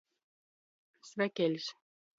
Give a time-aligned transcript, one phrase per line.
[1.11, 1.73] Svekeļs.